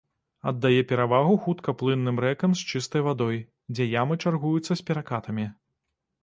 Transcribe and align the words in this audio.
Аддае 0.51 0.79
перавагу 0.91 1.35
хуткаплынным 1.43 2.21
рэкам 2.25 2.55
з 2.61 2.71
чыстай 2.71 3.05
вадой, 3.09 3.37
дзе 3.77 3.89
ямы 4.01 4.19
чаргуюцца 4.25 4.71
з 4.75 4.81
перакатамі. 4.91 5.47